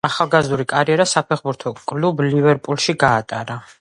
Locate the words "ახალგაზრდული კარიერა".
0.07-1.05